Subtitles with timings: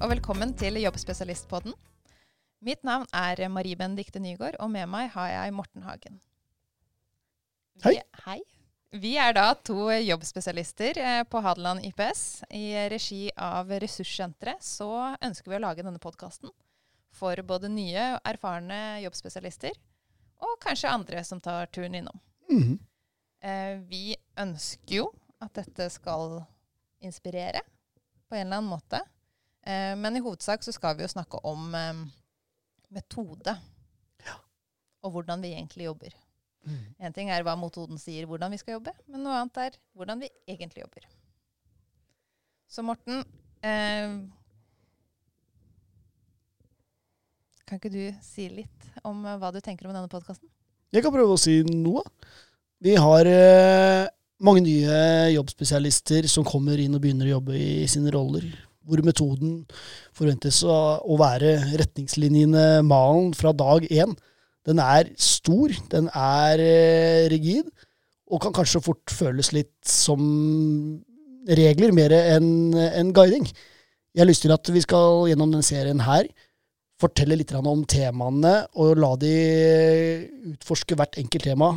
[0.00, 1.74] og velkommen til Jobbspesialistpodden.
[2.64, 6.16] Mitt navn er Marie Benedikte Nygaard, og med meg har jeg Morten Hagen.
[7.82, 8.00] Vi, Hei.
[8.24, 8.38] hei.
[8.96, 12.22] Vi er da to jobbspesialister eh, på Hadeland IPS.
[12.48, 14.88] I regi av Ressurssenteret så
[15.20, 16.48] ønsker vi å lage denne podkasten
[17.12, 19.76] for både nye og erfarne jobbspesialister,
[20.40, 22.24] og kanskje andre som tar turen innom.
[22.48, 22.78] Mm
[23.88, 25.04] vi ønsker jo
[25.40, 26.42] at dette skal
[27.00, 27.62] inspirere
[28.28, 29.00] på en eller annen måte.
[29.66, 33.54] Eh, men i hovedsak så skal vi jo snakke om metode.
[33.54, 33.56] metode.
[35.00, 36.16] Og hvordan vi egentlig jobber.
[36.68, 36.82] Mm.
[37.00, 40.20] En ting er hva metoden sier hvordan vi skal jobbe, men noe annet er hvordan
[40.20, 41.06] vi egentlig jobber.
[42.70, 43.24] Så Morten,
[43.66, 44.12] eh,
[47.66, 50.50] kan ikke du si litt om eh, hva du tenker om denne podkasten?
[50.90, 52.04] Jeg kan prøve å si noe.
[52.82, 54.08] Vi har eh,
[54.42, 55.00] mange nye
[55.34, 58.46] jobbspesialister som kommer inn og begynner å jobbe i sine roller.
[58.88, 59.60] Hvor metoden
[60.16, 64.14] forventes å, å være retningslinjene, malen, fra dag én.
[64.68, 67.68] Den er stor, den er eh, rigid,
[68.30, 70.20] og kan kanskje fort føles litt som
[71.50, 73.48] regler mer enn en guiding.
[74.14, 76.28] Jeg har lyst til at vi skal gjennom denne serien her
[77.00, 79.34] fortelle litt om temaene, og la de
[80.52, 81.72] utforske hvert enkelt tema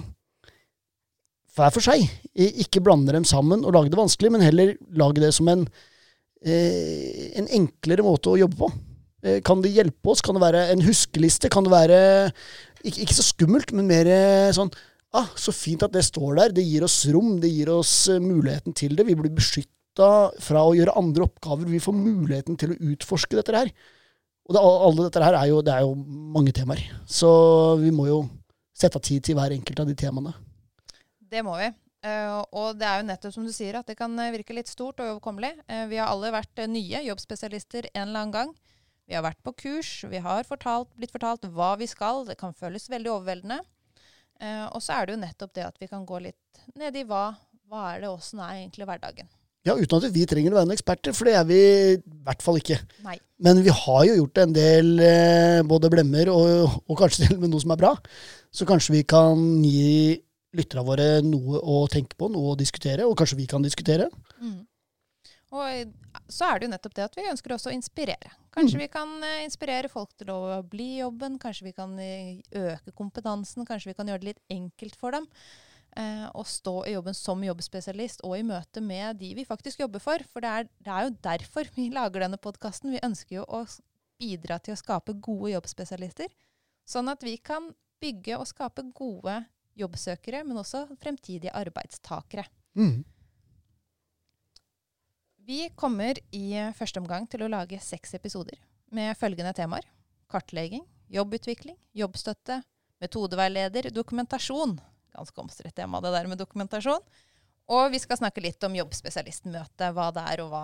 [1.53, 2.03] hver for seg.
[2.33, 5.67] Ikke blande dem sammen og lage det vanskelig, men heller lage det som en,
[6.43, 8.71] en enklere måte å jobbe på.
[9.23, 10.21] Eh, kan det hjelpe oss?
[10.23, 11.51] Kan det være en huskeliste?
[11.51, 11.99] Kan det være
[12.83, 14.71] ikke, ikke så skummelt, men mer eh, sånn
[15.15, 16.55] ah, Så fint at det står der.
[16.57, 17.37] Det gir oss rom.
[17.41, 19.07] Det gir oss eh, muligheten til det.
[19.07, 20.11] Vi blir beskytta
[20.43, 21.69] fra å gjøre andre oppgaver.
[21.71, 23.71] Vi får muligheten til å utforske dette her.
[24.43, 25.93] Og det, alle dette her er jo, det er jo
[26.35, 26.83] mange temaer.
[27.07, 27.29] Så
[27.79, 28.25] vi må jo
[28.75, 30.33] sette av tid til hver enkelt av de temaene.
[31.31, 31.71] Det må vi.
[32.03, 34.71] Eh, og det er jo nettopp som du sier, at det kan eh, virke litt
[34.71, 35.53] stort og overkommelig.
[35.71, 38.51] Eh, vi har alle vært nye jobbspesialister en eller annen gang.
[39.07, 42.25] Vi har vært på kurs, vi har fortalt, blitt fortalt hva vi skal.
[42.27, 43.59] Det kan føles veldig overveldende.
[44.73, 47.29] Og så er det jo nettopp det at vi kan gå litt ned i hva,
[47.71, 49.27] hva er det, åssen er egentlig hverdagen.
[49.67, 51.59] Ja, uten at vi trenger å være noen eksperter, for det er vi
[51.93, 52.79] i hvert fall ikke.
[53.05, 53.15] Nei.
[53.43, 54.89] Men vi har jo gjort en del
[55.69, 57.93] både blemmer og, og kanskje til og med noe som er bra.
[58.55, 60.17] Så kanskje vi kan gi
[60.53, 64.09] lytterne våre noe å tenke på, noe å diskutere, og kanskje vi kan diskutere.
[64.41, 64.61] Mm.
[65.53, 65.91] Og
[66.33, 68.31] så er det jo nettopp det at vi ønsker også å inspirere.
[68.53, 68.81] Kanskje Mm.
[68.81, 72.93] vi kan eh, inspirere folk til å bli i jobben, kanskje vi kan eh, øke
[72.93, 75.27] kompetansen, kanskje vi kan gjøre det litt enkelt for dem.
[75.95, 80.01] Eh, å stå i jobben som jobbspesialist og i møte med de vi faktisk jobber
[80.01, 80.17] for.
[80.25, 82.93] For det er, det er jo derfor vi lager denne podkasten.
[82.93, 83.61] Vi ønsker jo å
[84.17, 86.33] bidra til å skape gode jobbspesialister.
[86.89, 87.69] Sånn at vi kan
[88.01, 89.43] bygge og skape gode
[89.79, 92.45] jobbsøkere, men også fremtidige arbeidstakere.
[92.77, 93.03] Mm.
[95.43, 96.45] Vi kommer i
[96.77, 98.59] første omgang til å lage seks episoder
[98.93, 99.85] med følgende temaer.
[100.31, 102.61] Kartlegging, jobbutvikling, jobbstøtte,
[103.03, 104.77] metodeveileder, dokumentasjon.
[105.13, 107.03] Ganske omstridt tema det der med dokumentasjon.
[107.73, 110.63] Og vi skal snakke litt om jobbspesialistmøte, hva det er og hva,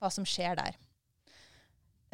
[0.00, 0.76] hva som skjer der.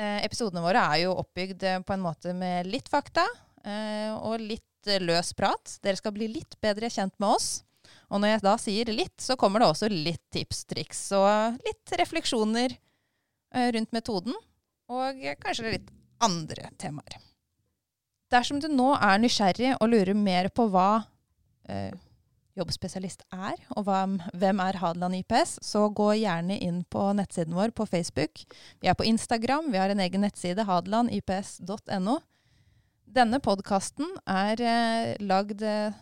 [0.01, 3.27] Eh, episodene våre er jo oppbygd eh, på en måte med litt fakta
[3.67, 5.79] eh, og litt eh, løs prat.
[5.85, 7.51] Dere skal bli litt bedre kjent med oss.
[8.11, 11.97] Og når jeg da sier litt, så kommer det også litt tips, triks og litt
[12.01, 14.37] refleksjoner eh, rundt metoden.
[14.91, 15.91] Og eh, kanskje litt
[16.23, 17.21] andre temaer.
[18.31, 21.03] Dersom du nå er nysgjerrig og lurer mer på hva
[21.71, 21.95] eh,
[22.59, 24.03] jobbspesialist er, og hva,
[24.37, 28.43] hvem er Hadeland IPS, så gå gjerne inn på nettsiden vår på Facebook.
[28.83, 32.19] Vi er på Instagram, vi har en egen nettside, hadelandips.no.
[33.10, 35.97] Denne podkasten er eh, lagd eh,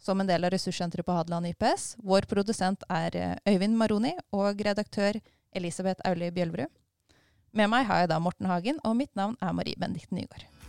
[0.00, 1.98] som en del av ressurssenteret på Hadeland IPS.
[2.00, 5.18] Vår produsent er eh, Øyvind Maroni og redaktør
[5.52, 6.72] Elisabeth Auli Bjølverud.
[7.52, 10.61] Med meg har jeg da Morten Hagen, og mitt navn er Marie Benedikte Nygaard.